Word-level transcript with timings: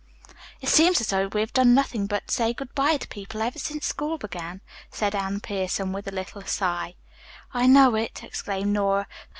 "It 0.61 0.69
seems 0.69 0.99
as 0.99 1.09
though 1.11 1.27
we 1.27 1.41
have 1.41 1.53
done 1.53 1.75
nothing 1.75 2.07
but 2.07 2.31
say 2.31 2.55
good 2.55 2.73
bye 2.73 2.97
to 2.97 3.07
people 3.07 3.39
ever 3.39 3.59
since 3.59 3.85
school 3.85 4.17
began," 4.17 4.61
said 4.89 5.13
Anne 5.13 5.41
Pierson 5.41 5.93
with 5.93 6.07
a 6.07 6.11
little 6.11 6.41
sigh. 6.41 6.95
"I 7.53 7.67
know 7.67 7.93
it," 7.93 8.23
exclaimed 8.23 8.73
Nora. 8.73 9.05